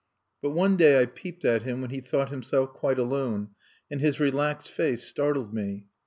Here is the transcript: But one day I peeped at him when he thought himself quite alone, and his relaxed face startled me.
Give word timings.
But 0.41 0.49
one 0.49 0.77
day 0.77 0.99
I 0.99 1.05
peeped 1.05 1.45
at 1.45 1.61
him 1.61 1.79
when 1.81 1.91
he 1.91 2.01
thought 2.01 2.29
himself 2.31 2.73
quite 2.73 2.97
alone, 2.97 3.49
and 3.91 4.01
his 4.01 4.19
relaxed 4.19 4.71
face 4.71 5.03
startled 5.03 5.53
me. 5.53 5.85